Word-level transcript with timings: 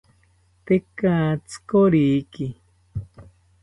Tekatzi 0.65 1.55
koriki 1.69 2.45